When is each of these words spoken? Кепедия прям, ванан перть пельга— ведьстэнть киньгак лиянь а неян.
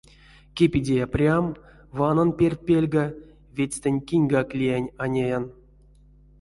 Кепедия 0.55 1.05
прям, 1.15 1.45
ванан 1.97 2.29
перть 2.39 2.63
пельга— 2.67 3.05
ведьстэнть 3.57 4.05
киньгак 4.07 4.47
лиянь 4.59 4.93
а 5.01 5.03
неян. 5.13 5.45